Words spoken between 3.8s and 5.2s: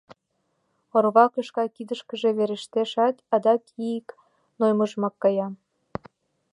ик нойымыжым